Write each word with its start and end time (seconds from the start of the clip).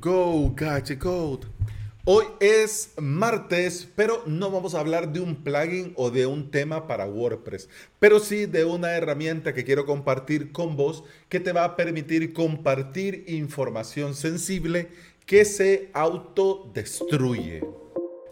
Go, 0.00 0.54
Gadget 0.54 1.00
Code. 1.00 1.48
Hoy 2.04 2.24
es 2.38 2.92
martes, 2.98 3.88
pero 3.96 4.22
no 4.26 4.48
vamos 4.48 4.76
a 4.76 4.78
hablar 4.78 5.12
de 5.12 5.18
un 5.18 5.42
plugin 5.42 5.92
o 5.96 6.12
de 6.12 6.24
un 6.24 6.52
tema 6.52 6.86
para 6.86 7.08
WordPress, 7.08 7.68
pero 7.98 8.20
sí 8.20 8.46
de 8.46 8.64
una 8.64 8.92
herramienta 8.92 9.52
que 9.52 9.64
quiero 9.64 9.86
compartir 9.86 10.52
con 10.52 10.76
vos 10.76 11.02
que 11.28 11.40
te 11.40 11.50
va 11.50 11.64
a 11.64 11.74
permitir 11.74 12.32
compartir 12.32 13.24
información 13.26 14.14
sensible 14.14 14.86
que 15.26 15.44
se 15.44 15.90
autodestruye. 15.94 17.64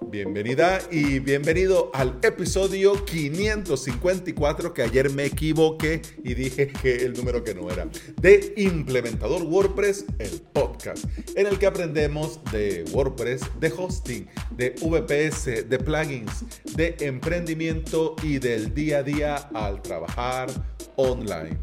Bienvenida 0.03 0.79
y 0.91 1.19
bienvenido 1.19 1.91
al 1.95 2.19
episodio 2.23 3.05
554 3.05 4.73
que 4.73 4.83
ayer 4.83 5.11
me 5.11 5.25
equivoqué 5.25 6.03
y 6.23 6.35
dije 6.35 6.69
que 6.69 7.05
el 7.05 7.15
número 7.15 7.43
que 7.43 7.55
no 7.55 7.71
era 7.71 7.89
de 8.21 8.53
Implementador 8.57 9.43
WordPress, 9.43 10.05
el 10.19 10.43
podcast, 10.53 11.05
en 11.35 11.47
el 11.47 11.59
que 11.59 11.67
aprendemos 11.67 12.41
de 12.53 12.85
WordPress, 12.93 13.43
de 13.59 13.73
hosting, 13.77 14.29
de 14.51 14.71
VPS, 14.81 15.69
de 15.69 15.79
plugins, 15.79 16.45
de 16.77 16.97
emprendimiento 17.01 18.15
y 18.23 18.39
del 18.39 18.75
día 18.75 18.99
a 18.99 19.03
día 19.03 19.37
al 19.55 19.83
trabajar 19.83 20.49
online. 20.97 21.59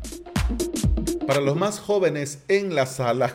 Para 1.25 1.39
los 1.39 1.55
más 1.55 1.79
jóvenes 1.79 2.43
en 2.49 2.75
la 2.75 2.85
sala 2.85 3.33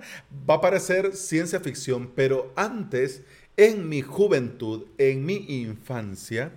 va 0.48 0.54
a 0.54 0.60
parecer 0.60 1.16
ciencia 1.16 1.60
ficción, 1.60 2.12
pero 2.14 2.52
antes 2.54 3.22
en 3.60 3.90
mi 3.90 4.00
juventud, 4.00 4.86
en 4.96 5.26
mi 5.26 5.44
infancia, 5.48 6.50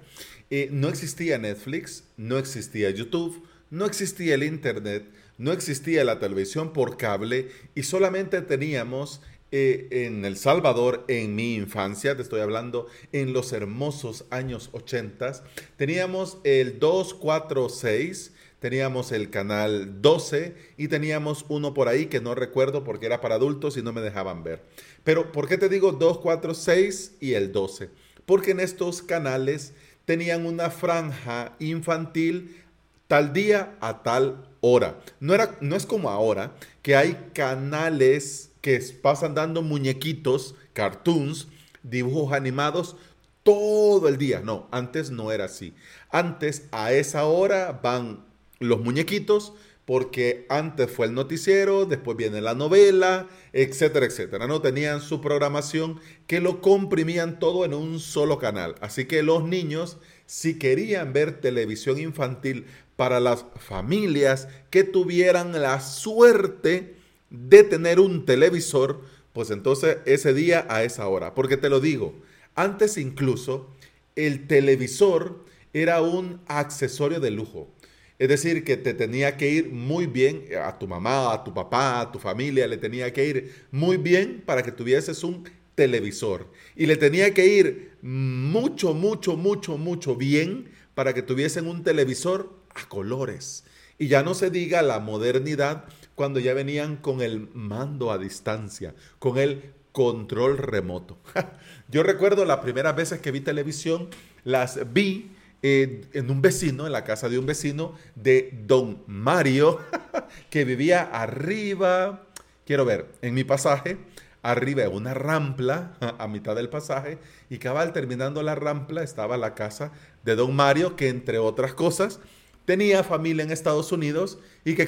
eh, 0.50 0.70
no 0.72 0.88
existía 0.88 1.38
Netflix, 1.38 2.06
no 2.16 2.38
existía 2.38 2.90
YouTube, 2.92 3.46
no 3.70 3.86
existía 3.86 4.36
el 4.36 4.44
Internet, 4.44 5.04
no 5.38 5.52
existía 5.52 6.06
la 6.06 6.20
televisión 6.20 6.72
por 6.72 6.96
cable 6.96 7.50
y 7.76 7.84
solamente 7.84 8.42
teníamos 8.42 9.20
eh, 9.56 9.88
en 9.92 10.26
El 10.26 10.36
Salvador, 10.36 11.06
en 11.08 11.36
mi 11.36 11.54
infancia, 11.54 12.16
te 12.16 12.24
estoy 12.24 12.42
hablando 12.42 12.88
en 13.12 13.34
los 13.34 13.54
hermosos 13.54 14.26
años 14.32 14.72
80, 14.74 15.44
teníamos 15.78 16.40
el 16.44 16.80
246 16.80 18.34
teníamos 18.58 19.12
el 19.12 19.30
canal 19.30 20.02
12 20.02 20.56
y 20.78 20.88
teníamos 20.88 21.46
uno 21.50 21.74
por 21.74 21.90
ahí 21.90 22.06
que 22.06 22.22
no 22.22 22.34
recuerdo 22.34 22.86
porque 22.86 23.06
era 23.08 23.20
para 23.20 23.36
adultos 23.36 23.76
y 23.76 23.82
no 23.82 23.92
me 23.92 24.00
dejaban 24.00 24.42
ver. 24.42 24.64
Pero 25.04 25.34
¿por 25.34 25.50
qué 25.50 25.58
te 25.58 25.68
digo 25.68 25.92
2, 25.92 26.20
4, 26.20 26.54
6 26.54 27.16
y 27.20 27.34
el 27.34 27.52
12? 27.52 27.90
Porque 28.26 28.52
en 28.52 28.62
estos 28.62 29.02
canales 29.02 29.74
tenían 30.06 30.46
una 30.46 30.70
franja 30.70 31.58
infantil 31.60 32.64
tal 33.08 33.34
día 33.34 33.76
a 33.82 34.02
tal 34.02 34.48
hora. 34.62 34.98
No, 35.20 35.34
era, 35.34 35.58
no 35.60 35.76
es 35.76 35.86
como 35.86 36.10
ahora 36.10 36.56
que 36.82 36.96
hay 36.96 37.32
canales 37.34 38.53
que 38.64 38.80
pasan 39.02 39.36
dando 39.36 39.62
muñequitos, 39.62 40.56
cartoons, 40.72 41.50
dibujos 41.84 42.32
animados 42.32 42.96
todo 43.44 44.08
el 44.08 44.18
día. 44.18 44.40
No, 44.40 44.70
antes 44.72 45.12
no 45.12 45.34
era 45.34 45.46
así. 45.46 45.74
Antes 46.10 46.70
a 46.72 46.94
esa 46.94 47.26
hora 47.26 47.82
van 47.84 48.26
los 48.60 48.80
muñequitos, 48.80 49.52
porque 49.84 50.46
antes 50.48 50.90
fue 50.90 51.08
el 51.08 51.14
noticiero, 51.14 51.86
después 51.86 52.16
viene 52.16 52.40
la 52.40 52.56
novela, 52.56 53.28
etcétera, 53.52 54.06
etcétera. 54.06 54.48
No 54.48 54.62
tenían 54.62 55.02
su 55.02 55.20
programación 55.20 56.00
que 56.26 56.40
lo 56.40 56.62
comprimían 56.62 57.40
todo 57.40 57.66
en 57.66 57.74
un 57.74 58.00
solo 58.00 58.40
canal. 58.40 58.76
Así 58.80 59.04
que 59.04 59.24
los 59.24 59.44
niños, 59.44 59.98
si 60.26 60.58
querían 60.58 61.12
ver 61.12 61.42
televisión 61.42 62.00
infantil 62.00 62.66
para 62.96 63.20
las 63.20 63.46
familias 63.58 64.48
que 64.70 64.86
tuvieran 64.86 65.52
la 65.62 65.82
suerte 65.82 67.03
de 67.34 67.64
tener 67.64 68.00
un 68.00 68.26
televisor, 68.26 69.02
pues 69.34 69.50
entonces 69.50 69.98
ese 70.06 70.34
día 70.34 70.66
a 70.70 70.84
esa 70.84 71.08
hora. 71.08 71.34
Porque 71.34 71.58
te 71.58 71.70
lo 71.70 71.82
digo, 71.82 72.14
antes 72.56 72.98
incluso 72.98 73.70
el 74.16 74.48
televisor 74.48 75.44
era 75.74 76.02
un 76.02 76.40
accesorio 76.48 77.20
de 77.20 77.32
lujo. 77.32 77.74
Es 78.20 78.30
decir, 78.30 78.64
que 78.64 78.78
te 78.78 78.94
tenía 78.94 79.36
que 79.36 79.50
ir 79.50 79.70
muy 79.70 80.06
bien 80.06 80.46
a 80.64 80.78
tu 80.78 80.88
mamá, 80.88 81.34
a 81.34 81.44
tu 81.44 81.54
papá, 81.54 82.00
a 82.00 82.12
tu 82.12 82.20
familia, 82.20 82.68
le 82.68 82.78
tenía 82.78 83.12
que 83.12 83.26
ir 83.26 83.66
muy 83.72 83.98
bien 83.98 84.44
para 84.46 84.62
que 84.62 84.72
tuvieses 84.72 85.24
un 85.24 85.50
televisor. 85.74 86.48
Y 86.76 86.86
le 86.86 86.96
tenía 86.96 87.34
que 87.34 87.48
ir 87.48 87.98
mucho, 88.04 88.94
mucho, 88.94 89.36
mucho, 89.36 89.80
mucho 89.80 90.16
bien 90.16 90.70
para 90.94 91.16
que 91.16 91.24
tuviesen 91.24 91.68
un 91.68 91.84
televisor 91.84 92.54
a 92.76 92.88
colores. 92.88 93.64
Y 93.98 94.08
ya 94.08 94.22
no 94.22 94.36
se 94.36 94.52
diga 94.52 94.84
la 94.84 95.00
modernidad 95.00 95.86
cuando 96.16 96.40
ya 96.40 96.54
venían 96.54 96.98
con 96.98 97.22
el 97.22 97.50
mando 97.54 98.12
a 98.12 98.18
distancia, 98.18 98.94
con 99.20 99.38
el 99.38 99.74
control 99.92 100.58
remoto. 100.58 101.18
Yo 101.90 102.04
recuerdo 102.04 102.46
las 102.46 102.60
primeras 102.60 102.96
veces 102.96 103.20
que 103.22 103.32
vi 103.32 103.42
televisión, 103.42 104.10
las 104.44 104.94
vi 104.94 105.32
en 105.64 106.30
un 106.30 106.42
vecino, 106.42 106.86
en 106.86 106.92
la 106.92 107.06
casa 107.06 107.30
de 107.30 107.40
un 107.40 107.46
vecino 107.46 107.96
de 108.16 108.54
don 108.68 109.02
Mario, 109.08 109.80
que 110.50 110.66
vivía 110.66 111.04
arriba, 111.04 112.24
quiero 112.66 112.84
ver, 112.84 113.08
en 113.22 113.34
mi 113.34 113.46
pasaje, 113.46 113.98
arriba 114.42 114.90
una 114.90 115.14
rampla, 115.14 115.94
a 116.20 116.28
mitad 116.28 116.56
del 116.56 116.70
pasaje, 116.70 117.18
y 117.50 117.58
cabal 117.60 117.94
terminando 117.94 118.44
la 118.44 118.56
rampla 118.56 119.04
estaba 119.04 119.38
la 119.38 119.56
casa 119.56 119.94
de 120.24 120.36
don 120.36 120.54
Mario, 120.56 120.98
que 120.98 121.08
entre 121.08 121.40
otras 121.40 121.74
cosas 121.74 122.20
tenía 122.66 123.04
familia 123.04 123.44
en 123.44 123.52
Estados 123.52 123.92
Unidos 123.92 124.40
y 124.66 124.76
que, 124.76 124.88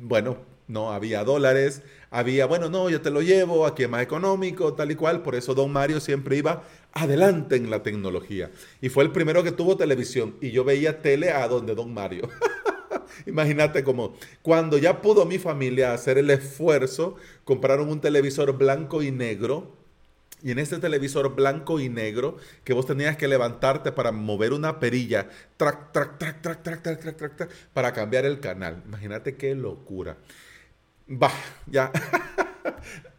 bueno, 0.00 0.38
no 0.66 0.92
había 0.92 1.24
dólares, 1.24 1.82
había, 2.10 2.46
bueno, 2.46 2.68
no, 2.70 2.88
yo 2.88 3.00
te 3.00 3.10
lo 3.10 3.22
llevo, 3.22 3.66
aquí 3.66 3.82
es 3.82 3.90
más 3.90 4.02
económico, 4.02 4.74
tal 4.74 4.90
y 4.90 4.94
cual, 4.94 5.22
por 5.22 5.34
eso 5.34 5.54
don 5.54 5.72
Mario 5.72 6.00
siempre 6.00 6.36
iba 6.36 6.64
adelante 6.92 7.56
en 7.56 7.70
la 7.70 7.82
tecnología. 7.82 8.50
Y 8.80 8.88
fue 8.88 9.04
el 9.04 9.12
primero 9.12 9.42
que 9.42 9.52
tuvo 9.52 9.76
televisión 9.76 10.36
y 10.40 10.50
yo 10.50 10.64
veía 10.64 11.02
tele 11.02 11.30
a 11.30 11.46
donde 11.48 11.74
don 11.74 11.92
Mario. 11.92 12.28
Imagínate 13.26 13.84
como 13.84 14.14
cuando 14.42 14.78
ya 14.78 15.02
pudo 15.02 15.24
mi 15.26 15.38
familia 15.38 15.92
hacer 15.92 16.18
el 16.18 16.30
esfuerzo, 16.30 17.16
compraron 17.44 17.88
un 17.88 18.00
televisor 18.00 18.56
blanco 18.56 19.02
y 19.02 19.10
negro. 19.10 19.83
Y 20.42 20.50
en 20.50 20.58
este 20.58 20.78
televisor 20.78 21.34
blanco 21.34 21.80
y 21.80 21.88
negro, 21.88 22.36
que 22.64 22.74
vos 22.74 22.86
tenías 22.86 23.16
que 23.16 23.28
levantarte 23.28 23.92
para 23.92 24.12
mover 24.12 24.52
una 24.52 24.78
perilla, 24.78 25.28
track, 25.56 25.92
track, 25.92 26.18
track, 26.18 26.42
track, 26.42 26.62
track, 26.62 26.82
track, 26.82 27.00
track, 27.00 27.36
track 27.36 27.50
para 27.72 27.92
cambiar 27.92 28.26
el 28.26 28.40
canal. 28.40 28.82
Imagínate 28.86 29.36
qué 29.36 29.54
locura. 29.54 30.16
Bah, 31.06 31.32
ya. 31.66 31.90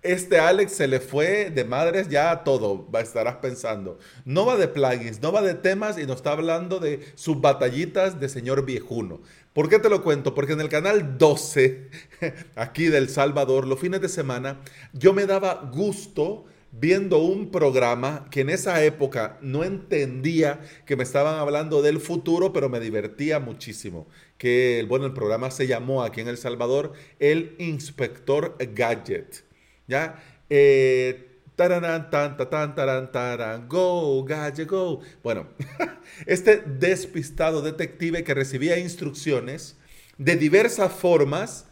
Este 0.01 0.37
Alex 0.37 0.73
se 0.73 0.87
le 0.87 0.99
fue 0.99 1.49
de 1.49 1.65
madres 1.65 2.09
ya 2.09 2.29
a 2.29 2.43
todo, 2.43 2.87
estarás 2.99 3.37
pensando. 3.37 3.97
No 4.23 4.45
va 4.45 4.55
de 4.55 4.67
plugins, 4.67 5.19
no 5.19 5.31
va 5.31 5.41
de 5.41 5.55
temas 5.55 5.97
y 5.97 6.05
nos 6.05 6.17
está 6.17 6.31
hablando 6.31 6.79
de 6.79 7.11
sus 7.15 7.41
batallitas 7.41 8.19
de 8.19 8.29
señor 8.29 8.65
viejuno. 8.65 9.21
¿Por 9.53 9.67
qué 9.67 9.79
te 9.79 9.89
lo 9.89 10.03
cuento? 10.03 10.35
Porque 10.35 10.53
en 10.53 10.61
el 10.61 10.69
canal 10.69 11.17
12, 11.17 11.89
aquí 12.55 12.85
del 12.85 13.09
Salvador, 13.09 13.65
los 13.65 13.79
fines 13.79 13.99
de 13.99 14.09
semana, 14.09 14.61
yo 14.93 15.11
me 15.11 15.25
daba 15.25 15.71
gusto 15.73 16.45
viendo 16.77 17.19
un 17.19 17.51
programa 17.51 18.27
que 18.31 18.41
en 18.41 18.49
esa 18.49 18.83
época 18.83 19.37
no 19.41 19.63
entendía 19.63 20.61
que 20.85 20.95
me 20.95 21.03
estaban 21.03 21.35
hablando 21.35 21.81
del 21.81 21.99
futuro, 21.99 22.51
pero 22.53 22.69
me 22.69 22.79
divertía 22.79 23.39
muchísimo. 23.39 24.07
Que, 24.37 24.85
bueno, 24.87 25.05
el 25.05 25.13
programa 25.13 25.51
se 25.51 25.67
llamó 25.67 26.03
aquí 26.03 26.21
en 26.21 26.27
El 26.27 26.37
Salvador 26.37 26.93
El 27.19 27.55
Inspector 27.59 28.57
Gadget. 28.59 29.45
¿Ya? 29.87 30.21
Eh, 30.49 31.35
Taran, 31.55 32.09
tan, 32.09 32.35
tan, 32.35 32.75
taran, 32.75 33.11
taran, 33.13 33.69
go, 33.69 34.25
gadget, 34.25 34.67
go. 34.69 34.99
Bueno, 35.23 35.47
este 36.25 36.57
despistado 36.57 37.61
detective 37.61 38.25
que 38.25 38.33
recibía 38.33 38.77
instrucciones 38.77 39.77
de 40.17 40.35
diversas 40.35 40.91
formas, 40.91 41.67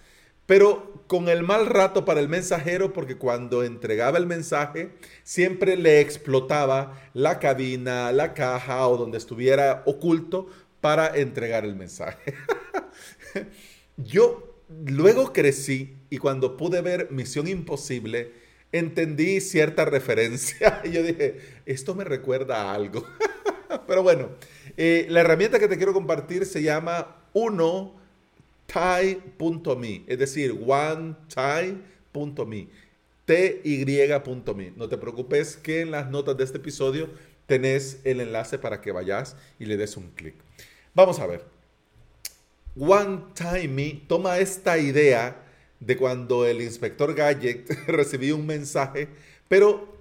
pero 0.46 1.04
con 1.08 1.30
el 1.30 1.44
mal 1.44 1.68
rato 1.68 2.06
para 2.06 2.20
el 2.20 2.30
mensajero 2.30 2.94
porque 2.94 3.18
cuando 3.18 3.64
entregaba 3.64 4.18
el 4.18 4.26
mensaje 4.26 4.94
siempre 5.23 5.78
le 5.78 6.02
explotaba 6.02 7.02
la 7.14 7.40
cabina, 7.40 8.12
la 8.12 8.34
caja 8.34 8.88
o 8.88 8.97
donde 8.97 9.17
estuviera 9.17 9.84
oculto 9.85 10.47
para 10.82 11.16
entregar 11.16 11.66
el 11.66 11.76
mensaje. 11.76 12.34
Yo 13.97 14.59
luego 14.85 15.34
crecí 15.34 15.97
y 16.09 16.17
cuando 16.17 16.58
pude 16.58 16.82
ver 16.82 17.09
Misión 17.12 17.47
Imposible, 17.47 18.34
entendí 18.72 19.40
cierta 19.40 19.85
referencia 19.85 20.82
y 20.84 20.91
yo 20.94 21.03
dije, 21.03 21.40
esto 21.66 21.96
me 21.96 22.03
recuerda 22.03 22.64
a 22.64 22.73
algo. 22.73 23.06
Pero 23.88 24.03
bueno, 24.03 24.29
eh, 24.78 25.06
la 25.09 25.22
herramienta 25.22 25.59
que 25.59 25.67
te 25.67 25.78
quiero 25.78 25.94
compartir 25.94 26.46
se 26.46 26.62
llama 26.62 27.28
Uno 27.34 27.96
ty.me, 28.66 30.04
es 30.08 30.20
decir, 30.20 30.60
one-tie.me, 30.66 32.68
ty.me. 33.26 34.74
No 34.76 34.90
te 34.90 34.98
preocupes 34.98 35.58
que 35.58 35.82
en 35.82 35.92
las 35.92 36.10
notas 36.10 36.38
de 36.38 36.44
este 36.44 36.58
episodio 36.58 37.10
tenés 37.46 38.00
el 38.04 38.22
enlace 38.22 38.58
para 38.58 38.82
que 38.82 38.92
vayas 38.92 39.36
y 39.60 39.66
le 39.66 39.78
des 39.78 39.98
un 39.98 40.12
clic. 40.12 40.36
Vamos 40.94 41.20
a 41.20 41.28
ver. 41.28 41.46
One 42.76 43.26
Time 43.36 43.68
Me 43.68 44.02
toma 44.08 44.40
esta 44.40 44.78
idea 44.78 45.44
de 45.80 45.98
cuando 45.98 46.46
el 46.46 46.62
inspector 46.62 47.14
Gadget 47.14 47.70
recibió 47.88 48.36
un 48.36 48.48
mensaje, 48.48 49.10
pero 49.48 49.94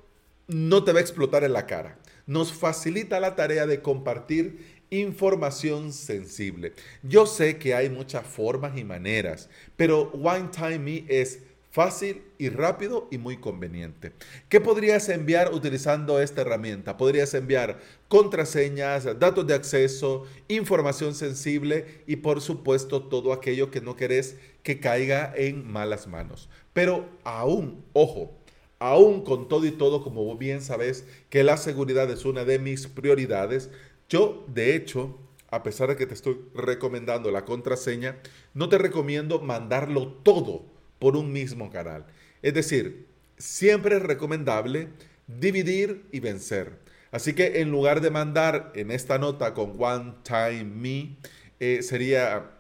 no 0.47 0.85
te 0.85 0.93
va 0.93 0.99
a 0.99 1.03
explotar 1.03 1.45
en 1.45 1.53
la 1.53 1.67
cara. 1.67 1.99
Nos 2.27 2.53
facilita 2.53 3.21
la 3.21 3.37
tarea 3.37 3.67
de 3.67 3.83
compartir 3.83 4.82
información 4.93 5.93
sensible. 5.93 6.75
Yo 7.03 7.27
sé 7.27 7.59
que 7.59 7.75
hay 7.75 7.89
muchas 7.89 8.27
formas 8.27 8.77
y 8.77 8.85
maneras, 8.85 9.49
pero 9.77 10.13
One 10.13 10.51
Time 10.53 10.79
Me 10.79 11.05
es 11.09 11.41
fácil 11.71 12.23
y 12.37 12.51
rápido 12.51 13.09
y 13.11 13.17
muy 13.17 13.39
conveniente. 13.39 14.13
¿Qué 14.51 14.61
podrías 14.61 15.09
enviar 15.09 15.55
utilizando 15.55 16.21
esta 16.21 16.43
herramienta? 16.43 16.99
Podrías 16.99 17.33
enviar 17.33 17.81
contraseñas, 18.09 19.05
datos 19.19 19.47
de 19.47 19.55
acceso, 19.55 20.27
información 20.49 21.15
sensible 21.15 22.03
y 22.07 22.17
por 22.17 22.43
supuesto 22.43 23.05
todo 23.05 23.33
aquello 23.33 23.71
que 23.71 23.81
no 23.81 23.97
querés 23.97 24.37
que 24.63 24.79
caiga 24.79 25.33
en 25.35 25.67
malas 25.67 26.07
manos. 26.07 26.51
Pero 26.75 27.09
aún, 27.25 27.83
ojo, 27.95 28.37
aún 28.79 29.23
con 29.23 29.49
todo 29.49 29.65
y 29.65 29.71
todo, 29.71 30.03
como 30.03 30.37
bien 30.37 30.61
sabes 30.61 31.07
que 31.31 31.43
la 31.43 31.57
seguridad 31.57 32.11
es 32.11 32.27
una 32.27 32.45
de 32.45 32.59
mis 32.59 32.87
prioridades, 32.87 33.71
yo 34.13 34.45
de 34.49 34.77
hecho 34.77 35.19
a 35.53 35.63
pesar 35.63 35.89
de 35.91 35.97
que 35.97 36.07
te 36.07 36.15
estoy 36.15 36.41
recomendando 36.55 37.31
la 37.31 37.45
contraseña, 37.45 38.17
no 38.55 38.71
te 38.71 38.79
recomiendo 38.79 39.39
mandarlo 39.39 40.09
todo 40.09 40.65
por 40.99 41.15
un 41.15 41.31
mismo 41.31 41.71
canal. 41.71 42.07
Es 42.41 42.55
decir, 42.55 43.07
siempre 43.37 43.97
es 43.97 44.03
recomendable 44.03 44.89
dividir 45.27 46.07
y 46.11 46.21
vencer. 46.21 46.79
Así 47.11 47.35
que 47.35 47.61
en 47.61 47.71
lugar 47.71 48.01
de 48.01 48.11
mandar 48.11 48.73
en 48.75 48.91
esta 48.91 49.19
nota 49.19 49.53
con 49.53 49.77
One 49.79 50.15
Time 50.23 50.65
Me, 50.65 51.19
eh, 51.61 51.83
sería, 51.83 52.51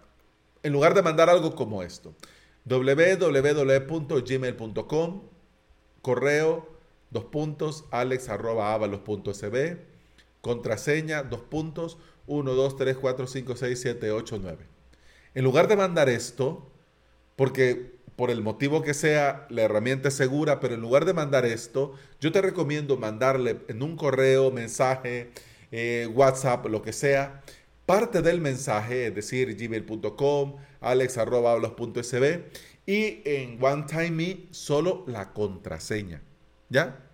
en 0.62 0.74
lugar 0.74 0.92
de 0.92 1.00
mandar 1.00 1.30
algo 1.30 1.54
como 1.54 1.82
esto, 1.82 2.14
www.gmail.com, 2.66 5.22
correo, 6.02 6.68
dos 7.10 7.24
puntos, 7.24 7.86
alex 7.90 8.28
arroba 8.28 8.74
avalos.sb, 8.74 9.91
contraseña, 10.42 11.22
dos 11.22 11.40
puntos, 11.40 11.96
1, 12.26 12.52
2, 12.52 12.76
3, 12.76 12.96
4, 12.98 13.26
5, 13.26 13.56
6, 13.56 13.80
7, 13.80 14.10
8, 14.10 14.38
9. 14.42 14.66
En 15.34 15.44
lugar 15.44 15.68
de 15.68 15.76
mandar 15.76 16.10
esto, 16.10 16.70
porque 17.36 17.96
por 18.16 18.30
el 18.30 18.42
motivo 18.42 18.82
que 18.82 18.92
sea, 18.92 19.46
la 19.48 19.62
herramienta 19.62 20.08
es 20.08 20.14
segura, 20.14 20.60
pero 20.60 20.74
en 20.74 20.80
lugar 20.80 21.06
de 21.06 21.14
mandar 21.14 21.46
esto, 21.46 21.94
yo 22.20 22.30
te 22.30 22.42
recomiendo 22.42 22.98
mandarle 22.98 23.60
en 23.68 23.82
un 23.82 23.96
correo, 23.96 24.50
mensaje, 24.50 25.30
eh, 25.70 26.06
WhatsApp, 26.12 26.66
lo 26.66 26.82
que 26.82 26.92
sea, 26.92 27.42
parte 27.86 28.20
del 28.20 28.40
mensaje, 28.40 29.06
es 29.06 29.14
decir, 29.14 29.56
gmail.com, 29.56 30.56
alex.hablos.sb 30.80 32.44
y 32.84 33.22
en 33.24 33.62
OneTime 33.62 34.48
solo 34.50 35.04
la 35.06 35.32
contraseña. 35.32 36.22
¿Ya? 36.68 37.11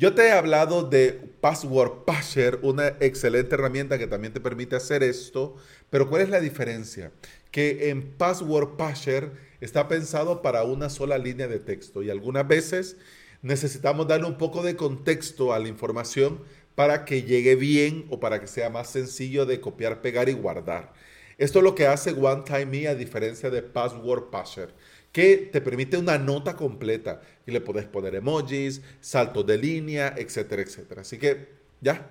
Yo 0.00 0.14
te 0.14 0.28
he 0.28 0.32
hablado 0.32 0.82
de 0.82 1.12
Password 1.42 2.06
Pasher, 2.06 2.58
una 2.62 2.86
excelente 3.00 3.54
herramienta 3.54 3.98
que 3.98 4.06
también 4.06 4.32
te 4.32 4.40
permite 4.40 4.74
hacer 4.74 5.02
esto, 5.02 5.56
pero 5.90 6.08
¿cuál 6.08 6.22
es 6.22 6.30
la 6.30 6.40
diferencia? 6.40 7.12
Que 7.50 7.90
en 7.90 8.16
Password 8.16 8.78
Pasher 8.78 9.32
está 9.60 9.88
pensado 9.88 10.40
para 10.40 10.62
una 10.62 10.88
sola 10.88 11.18
línea 11.18 11.48
de 11.48 11.58
texto 11.58 12.02
y 12.02 12.08
algunas 12.08 12.48
veces 12.48 12.96
necesitamos 13.42 14.08
darle 14.08 14.26
un 14.26 14.38
poco 14.38 14.62
de 14.62 14.74
contexto 14.74 15.52
a 15.52 15.58
la 15.58 15.68
información 15.68 16.40
para 16.74 17.04
que 17.04 17.24
llegue 17.24 17.54
bien 17.54 18.06
o 18.08 18.20
para 18.20 18.40
que 18.40 18.46
sea 18.46 18.70
más 18.70 18.88
sencillo 18.88 19.44
de 19.44 19.60
copiar, 19.60 20.00
pegar 20.00 20.30
y 20.30 20.32
guardar. 20.32 20.94
Esto 21.36 21.58
es 21.58 21.62
lo 21.62 21.74
que 21.74 21.86
hace 21.86 22.12
OneTime 22.12 22.88
a 22.88 22.94
diferencia 22.94 23.50
de 23.50 23.60
Password 23.60 24.30
Pasher 24.30 24.72
que 25.12 25.48
te 25.52 25.60
permite 25.60 25.96
una 25.96 26.18
nota 26.18 26.56
completa 26.56 27.20
y 27.46 27.50
le 27.50 27.60
puedes 27.60 27.84
poner 27.86 28.14
emojis, 28.14 28.82
saltos 29.00 29.46
de 29.46 29.58
línea, 29.58 30.14
etcétera, 30.16 30.62
etcétera. 30.62 31.00
Así 31.02 31.18
que 31.18 31.48
ya. 31.80 32.10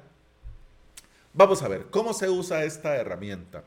Vamos 1.33 1.61
a 1.61 1.67
ver 1.67 1.85
cómo 1.89 2.13
se 2.13 2.29
usa 2.29 2.63
esta 2.63 2.95
herramienta. 2.95 3.63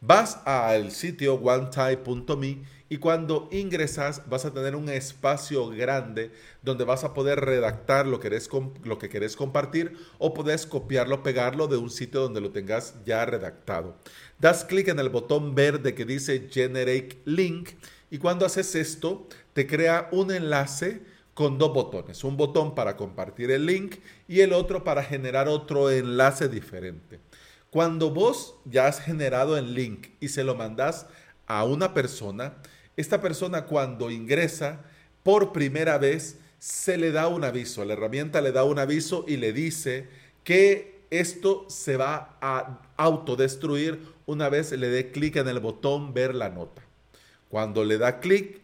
Vas 0.00 0.38
al 0.44 0.92
sitio 0.92 1.34
onetype.me 1.34 2.62
y 2.88 2.98
cuando 2.98 3.48
ingresas 3.50 4.22
vas 4.28 4.44
a 4.44 4.52
tener 4.52 4.76
un 4.76 4.88
espacio 4.88 5.68
grande 5.70 6.30
donde 6.62 6.84
vas 6.84 7.02
a 7.02 7.14
poder 7.14 7.40
redactar 7.40 8.06
lo 8.06 8.20
que, 8.20 8.28
querés, 8.28 8.48
lo 8.84 8.98
que 8.98 9.08
querés 9.08 9.34
compartir 9.34 9.96
o 10.18 10.34
puedes 10.34 10.66
copiarlo, 10.66 11.22
pegarlo 11.22 11.66
de 11.66 11.78
un 11.78 11.90
sitio 11.90 12.20
donde 12.20 12.40
lo 12.40 12.50
tengas 12.50 12.94
ya 13.04 13.24
redactado. 13.24 13.96
Das 14.38 14.64
clic 14.64 14.88
en 14.88 15.00
el 15.00 15.08
botón 15.08 15.54
verde 15.54 15.94
que 15.94 16.04
dice 16.04 16.48
Generate 16.50 17.18
Link 17.24 17.70
y 18.10 18.18
cuando 18.18 18.46
haces 18.46 18.74
esto, 18.74 19.28
te 19.52 19.66
crea 19.66 20.08
un 20.12 20.30
enlace 20.30 21.02
con 21.34 21.58
dos 21.58 21.74
botones. 21.74 22.24
Un 22.24 22.36
botón 22.36 22.74
para 22.74 22.96
compartir 22.96 23.50
el 23.50 23.66
link 23.66 23.96
y 24.26 24.40
el 24.40 24.52
otro 24.52 24.84
para 24.84 25.02
generar 25.02 25.48
otro 25.48 25.90
enlace 25.90 26.48
diferente. 26.48 27.20
Cuando 27.70 28.10
vos 28.10 28.54
ya 28.64 28.86
has 28.86 29.00
generado 29.00 29.58
el 29.58 29.74
link 29.74 30.08
y 30.20 30.28
se 30.28 30.44
lo 30.44 30.54
mandas 30.54 31.06
a 31.46 31.64
una 31.64 31.92
persona, 31.92 32.54
esta 32.96 33.20
persona 33.20 33.66
cuando 33.66 34.10
ingresa 34.10 34.80
por 35.22 35.52
primera 35.52 35.98
vez 35.98 36.38
se 36.58 36.96
le 36.96 37.12
da 37.12 37.28
un 37.28 37.44
aviso. 37.44 37.84
La 37.84 37.92
herramienta 37.92 38.40
le 38.40 38.52
da 38.52 38.64
un 38.64 38.78
aviso 38.78 39.24
y 39.28 39.36
le 39.36 39.52
dice 39.52 40.08
que 40.42 41.02
esto 41.10 41.66
se 41.68 41.96
va 41.96 42.38
a 42.40 42.80
autodestruir 42.96 44.00
una 44.26 44.48
vez 44.48 44.72
le 44.72 44.88
dé 44.88 45.10
clic 45.10 45.36
en 45.36 45.48
el 45.48 45.60
botón 45.60 46.14
ver 46.14 46.34
la 46.34 46.48
nota. 46.48 46.85
Cuando 47.48 47.84
le 47.84 47.98
da 47.98 48.20
clic, 48.20 48.60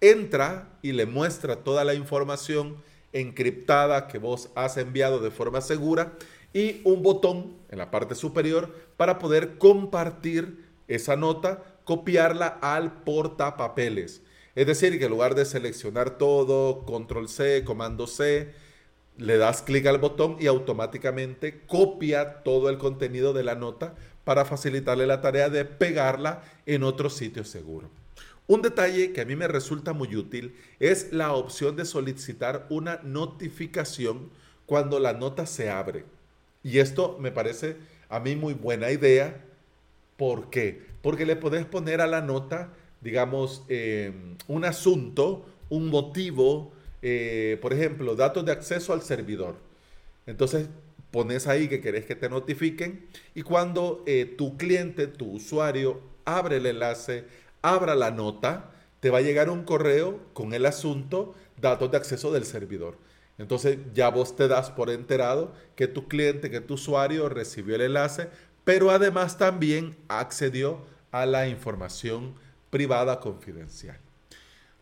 entra 0.00 0.78
y 0.82 0.92
le 0.92 1.06
muestra 1.06 1.56
toda 1.56 1.84
la 1.84 1.94
información 1.94 2.76
encriptada 3.12 4.08
que 4.08 4.18
vos 4.18 4.50
has 4.54 4.76
enviado 4.76 5.20
de 5.20 5.30
forma 5.30 5.60
segura 5.60 6.12
y 6.52 6.80
un 6.84 7.02
botón 7.02 7.56
en 7.70 7.78
la 7.78 7.90
parte 7.90 8.14
superior 8.14 8.74
para 8.96 9.18
poder 9.18 9.58
compartir 9.58 10.66
esa 10.88 11.16
nota, 11.16 11.62
copiarla 11.84 12.46
al 12.60 13.02
portapapeles. 13.04 14.22
Es 14.54 14.66
decir, 14.66 14.98
que 14.98 15.04
en 15.04 15.10
lugar 15.10 15.34
de 15.34 15.44
seleccionar 15.44 16.18
todo, 16.18 16.84
control 16.84 17.28
C, 17.28 17.64
comando 17.64 18.06
C, 18.06 18.52
le 19.16 19.36
das 19.36 19.62
clic 19.62 19.86
al 19.86 19.98
botón 19.98 20.36
y 20.40 20.46
automáticamente 20.46 21.60
copia 21.66 22.42
todo 22.42 22.68
el 22.68 22.78
contenido 22.78 23.32
de 23.32 23.44
la 23.44 23.54
nota 23.54 23.94
para 24.30 24.44
facilitarle 24.44 25.08
la 25.08 25.20
tarea 25.20 25.50
de 25.50 25.64
pegarla 25.64 26.44
en 26.64 26.84
otro 26.84 27.10
sitio 27.10 27.42
seguro. 27.42 27.90
Un 28.46 28.62
detalle 28.62 29.12
que 29.12 29.22
a 29.22 29.24
mí 29.24 29.34
me 29.34 29.48
resulta 29.48 29.92
muy 29.92 30.14
útil 30.14 30.54
es 30.78 31.12
la 31.12 31.32
opción 31.32 31.74
de 31.74 31.84
solicitar 31.84 32.64
una 32.70 33.00
notificación 33.02 34.30
cuando 34.66 35.00
la 35.00 35.14
nota 35.14 35.46
se 35.46 35.68
abre. 35.68 36.04
Y 36.62 36.78
esto 36.78 37.18
me 37.18 37.32
parece 37.32 37.76
a 38.08 38.20
mí 38.20 38.36
muy 38.36 38.54
buena 38.54 38.92
idea. 38.92 39.44
¿Por 40.16 40.48
qué? 40.48 40.80
Porque 41.02 41.26
le 41.26 41.34
podés 41.34 41.64
poner 41.64 42.00
a 42.00 42.06
la 42.06 42.20
nota, 42.20 42.72
digamos, 43.00 43.64
em, 43.68 44.36
un 44.46 44.64
asunto, 44.64 45.44
un 45.70 45.88
motivo, 45.88 46.70
eh, 47.02 47.58
por 47.60 47.72
ejemplo, 47.72 48.14
datos 48.14 48.44
de 48.44 48.52
acceso 48.52 48.92
al 48.92 49.02
servidor. 49.02 49.56
Entonces, 50.26 50.68
pones 51.10 51.46
ahí 51.46 51.68
que 51.68 51.80
querés 51.80 52.06
que 52.06 52.14
te 52.14 52.28
notifiquen 52.28 53.06
y 53.34 53.42
cuando 53.42 54.02
eh, 54.06 54.34
tu 54.36 54.56
cliente, 54.56 55.06
tu 55.06 55.32
usuario, 55.32 56.00
abre 56.24 56.56
el 56.56 56.66
enlace, 56.66 57.24
abra 57.62 57.94
la 57.94 58.10
nota, 58.10 58.70
te 59.00 59.10
va 59.10 59.18
a 59.18 59.22
llegar 59.22 59.50
un 59.50 59.64
correo 59.64 60.20
con 60.32 60.52
el 60.54 60.66
asunto, 60.66 61.34
datos 61.60 61.90
de 61.90 61.96
acceso 61.96 62.32
del 62.32 62.44
servidor. 62.44 62.96
Entonces 63.38 63.78
ya 63.94 64.10
vos 64.10 64.36
te 64.36 64.48
das 64.48 64.70
por 64.70 64.90
enterado 64.90 65.52
que 65.74 65.88
tu 65.88 66.08
cliente, 66.08 66.50
que 66.50 66.60
tu 66.60 66.74
usuario 66.74 67.28
recibió 67.28 67.74
el 67.74 67.80
enlace, 67.80 68.28
pero 68.64 68.90
además 68.90 69.38
también 69.38 69.96
accedió 70.08 70.82
a 71.10 71.26
la 71.26 71.48
información 71.48 72.34
privada 72.68 73.18
confidencial. 73.20 73.98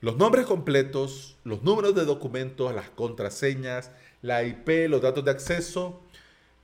Los 0.00 0.16
nombres 0.16 0.46
completos, 0.46 1.36
los 1.44 1.62
números 1.62 1.94
de 1.94 2.04
documentos, 2.04 2.74
las 2.74 2.90
contraseñas, 2.90 3.90
la 4.22 4.44
IP, 4.44 4.88
los 4.88 5.02
datos 5.02 5.24
de 5.24 5.30
acceso, 5.30 6.02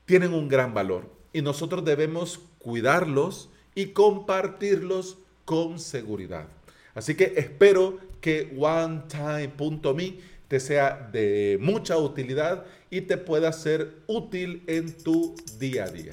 tienen 0.04 0.34
un 0.34 0.48
gran 0.48 0.74
valor 0.74 1.10
y 1.32 1.42
nosotros 1.42 1.84
debemos 1.84 2.40
cuidarlos 2.58 3.50
y 3.74 3.86
compartirlos 3.86 5.18
con 5.44 5.78
seguridad. 5.78 6.48
Así 6.94 7.14
que 7.14 7.34
espero 7.36 7.98
que 8.20 8.54
OneTime.me 8.56 10.18
te 10.48 10.60
sea 10.60 11.08
de 11.12 11.58
mucha 11.60 11.98
utilidad 11.98 12.64
y 12.90 13.02
te 13.02 13.16
pueda 13.16 13.52
ser 13.52 14.02
útil 14.06 14.62
en 14.66 14.96
tu 14.96 15.34
día 15.58 15.84
a 15.84 15.90
día. 15.90 16.12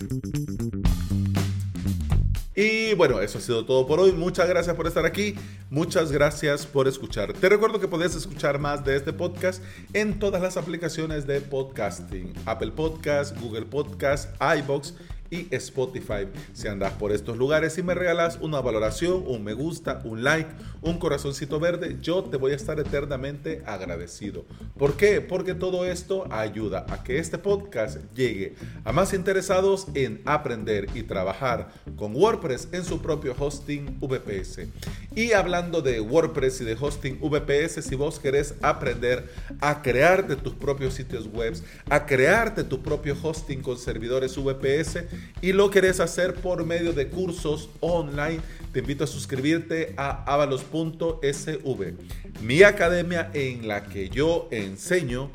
Y 2.61 2.93
bueno, 2.93 3.19
eso 3.21 3.39
ha 3.39 3.41
sido 3.41 3.65
todo 3.65 3.87
por 3.87 3.99
hoy. 3.99 4.11
Muchas 4.11 4.47
gracias 4.47 4.75
por 4.75 4.85
estar 4.85 5.03
aquí. 5.03 5.33
Muchas 5.71 6.11
gracias 6.11 6.67
por 6.67 6.87
escuchar. 6.87 7.33
Te 7.33 7.49
recuerdo 7.49 7.79
que 7.79 7.87
puedes 7.87 8.13
escuchar 8.15 8.59
más 8.59 8.85
de 8.85 8.95
este 8.97 9.13
podcast 9.13 9.63
en 9.93 10.19
todas 10.19 10.43
las 10.43 10.57
aplicaciones 10.57 11.25
de 11.25 11.41
podcasting. 11.41 12.31
Apple 12.45 12.73
Podcast, 12.73 13.35
Google 13.41 13.65
Podcast, 13.65 14.29
iBox 14.59 14.93
y 15.31 15.47
Spotify. 15.55 16.27
Si 16.53 16.67
andas 16.67 16.93
por 16.93 17.11
estos 17.11 17.37
lugares 17.37 17.77
y 17.77 17.83
me 17.83 17.95
regalas 17.95 18.37
una 18.41 18.61
valoración, 18.61 19.23
un 19.25 19.43
me 19.43 19.53
gusta, 19.53 20.01
un 20.03 20.23
like, 20.23 20.51
un 20.81 20.99
corazoncito 20.99 21.59
verde, 21.59 21.97
yo 22.01 22.23
te 22.23 22.37
voy 22.37 22.51
a 22.51 22.55
estar 22.55 22.79
eternamente 22.79 23.63
agradecido. 23.65 24.45
¿Por 24.77 24.95
qué? 24.97 25.21
Porque 25.21 25.55
todo 25.55 25.85
esto 25.85 26.27
ayuda 26.31 26.85
a 26.89 27.03
que 27.03 27.17
este 27.17 27.37
podcast 27.37 27.97
llegue 28.13 28.55
a 28.83 28.91
más 28.91 29.13
interesados 29.13 29.87
en 29.95 30.21
aprender 30.25 30.87
y 30.93 31.03
trabajar 31.03 31.71
con 31.95 32.15
WordPress 32.15 32.67
en 32.73 32.83
su 32.83 33.01
propio 33.01 33.33
hosting 33.39 33.99
VPS. 33.99 34.67
Y 35.13 35.33
hablando 35.33 35.81
de 35.81 35.99
WordPress 35.99 36.61
y 36.61 36.63
de 36.63 36.77
hosting 36.79 37.19
VPS, 37.19 37.83
si 37.83 37.95
vos 37.95 38.17
querés 38.17 38.53
aprender 38.61 39.29
a 39.59 39.81
crearte 39.81 40.37
tus 40.37 40.53
propios 40.53 40.93
sitios 40.93 41.27
web, 41.27 41.53
a 41.89 42.05
crearte 42.05 42.63
tu 42.63 42.81
propio 42.81 43.15
hosting 43.21 43.61
con 43.61 43.77
servidores 43.77 44.37
VPS 44.37 45.03
y 45.41 45.51
lo 45.51 45.69
querés 45.69 45.99
hacer 45.99 46.35
por 46.35 46.65
medio 46.65 46.93
de 46.93 47.09
cursos 47.09 47.69
online, 47.81 48.39
te 48.71 48.79
invito 48.79 49.03
a 49.03 49.07
suscribirte 49.07 49.93
a 49.97 50.23
avalos.sv, 50.31 51.93
mi 52.41 52.63
academia 52.63 53.29
en 53.33 53.67
la 53.67 53.83
que 53.83 54.07
yo 54.07 54.47
enseño 54.49 55.29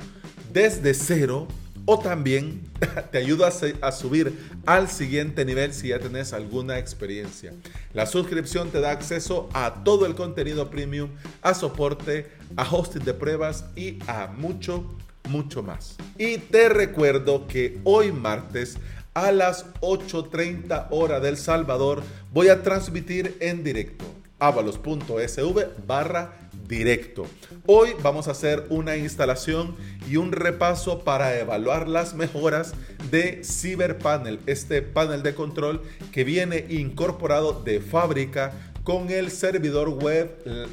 desde 0.55 0.95
cero 0.95 1.49
o 1.87 1.99
también 1.99 2.63
te 3.11 3.19
ayuda 3.19 3.51
a, 3.81 3.93
subir 3.93 4.39
al 4.67 4.89
siguiente 4.89 5.45
nivel 5.45 5.73
si 5.73 5.89
ya 5.89 5.99
tenés 5.99 6.33
alguna 6.33 6.79
experiencia. 6.79 7.53
La 7.95 8.07
suscripción 8.07 8.71
te 8.71 8.81
da 8.81 8.91
acceso 8.91 9.49
a 9.55 9.83
todo 9.85 10.05
el 10.05 10.15
contenido 10.15 10.69
premium, 10.69 11.11
a 11.41 11.55
soporte, 11.55 12.31
a 12.57 12.69
hosting 12.69 13.05
de 13.05 13.15
pruebas 13.15 13.65
y 13.77 13.99
a 14.07 14.27
mucho, 14.27 14.85
mucho 15.29 15.63
más. 15.63 15.97
Y 16.19 16.39
te 16.39 16.69
recuerdo 16.69 17.47
que 17.47 17.79
hoy 17.85 18.13
martes 18.13 18.77
a 19.15 19.33
las 19.33 19.65
8.30 19.81 20.89
hora 20.91 21.21
del 21.21 21.39
Salvador 21.39 22.03
voy 22.33 22.49
a 22.49 22.63
transmitir 22.63 23.37
en 23.41 23.65
directo 23.65 24.05
avalos.sv 24.39 25.87
barra 25.87 26.46
directo. 26.69 27.27
Hoy 27.67 27.91
vamos 28.03 28.29
a 28.29 28.33
hacer 28.33 28.67
una 28.71 28.97
instalación 28.97 29.75
y 30.09 30.17
un 30.17 30.33
repaso 30.33 31.05
para 31.05 31.39
evaluar 31.39 31.89
las 31.89 32.15
mejoras 32.15 32.75
de 33.11 33.43
CyberPanel, 33.45 34.41
este 34.47 34.83
panel 34.83 35.23
de 35.23 35.35
control 35.35 35.83
que 36.13 36.25
viene 36.25 36.67
incorporado 36.69 37.63
de 37.63 37.81
fábrica 37.81 38.53
con 38.85 39.11
el 39.11 39.31
servidor 39.31 39.89
web 39.89 40.31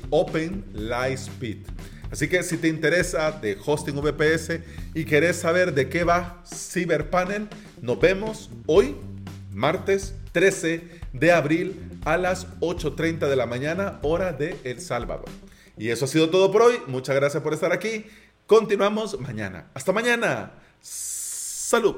Open 0.09 0.63
Lightspeed. 0.73 1.57
Así 2.12 2.27
que 2.27 2.43
si 2.43 2.57
te 2.57 2.67
interesa 2.67 3.31
de 3.31 3.57
hosting 3.65 3.95
VPS 3.95 4.59
y 4.93 5.03
querés 5.03 5.38
saber 5.38 5.73
de 5.73 5.89
qué 5.89 6.03
va 6.03 6.43
CyberPanel, 6.45 7.47
nos 7.81 8.00
vemos 8.00 8.51
hoy, 8.67 8.95
martes 9.51 10.13
13 10.31 10.81
de 11.12 11.31
abril 11.31 12.00
a 12.05 12.17
las 12.17 12.47
8.30 12.59 13.27
de 13.27 13.35
la 13.35 13.47
mañana, 13.47 14.00
hora 14.03 14.31
de 14.31 14.57
El 14.63 14.79
Salvador. 14.79 15.25
Y 15.77 15.89
eso 15.89 16.06
ha 16.06 16.08
sido 16.08 16.30
todo 16.30 16.51
por 16.51 16.62
hoy. 16.62 16.82
Muchas 16.88 17.15
gracias 17.15 17.42
por 17.44 17.53
estar 17.53 17.72
aquí. 17.72 18.06
Continuamos 18.46 19.20
mañana. 19.20 19.70
Hasta 19.74 19.92
mañana. 19.92 20.53
Salud. 20.82 21.96